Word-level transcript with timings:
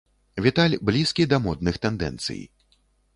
Віталь 0.45 0.75
блізкі 0.87 1.25
да 1.33 1.39
модных 1.45 1.77
тэндэнцый. 1.83 2.41